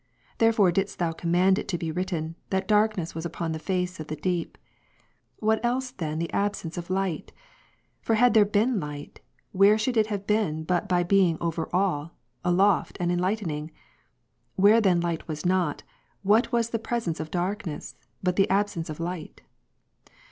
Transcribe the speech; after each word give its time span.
There 0.39 0.51
fore 0.51 0.71
didst 0.71 0.97
Thou 0.97 1.11
command 1.11 1.59
it 1.59 1.67
to 1.67 1.77
be 1.77 1.91
written, 1.91 2.35
that 2.49 2.67
darkness 2.67 3.11
ivas 3.13 3.23
upon 3.23 3.51
the 3.51 3.59
face 3.59 3.99
of 3.99 4.07
the 4.07 4.15
deep; 4.15 4.57
what 5.37 5.63
else 5.63 5.91
than 5.91 6.17
the 6.17 6.33
absence 6.33 6.75
of 6.75 6.89
light 6.89 7.31
^? 7.35 7.39
For 8.01 8.15
had 8.15 8.33
there 8.33 8.43
been 8.43 8.79
light, 8.79 9.21
where 9.51 9.77
should 9.77 9.97
it 9.97 10.07
have 10.07 10.25
been 10.25 10.63
but 10.63 10.89
by 10.89 11.03
being 11.03 11.37
over 11.39 11.69
all, 11.71 12.15
aloft, 12.43 12.97
and 12.99 13.11
enlightening? 13.11 13.69
Where 14.55 14.81
then 14.81 15.01
light 15.01 15.27
was 15.27 15.45
not, 15.45 15.83
what 16.23 16.51
was 16.51 16.71
the 16.71 16.79
presence 16.79 17.19
of 17.19 17.29
darkness, 17.29 17.93
but 18.23 18.37
the 18.37 18.49
absence 18.49 18.89
of 18.89 18.99
light 18.99 19.43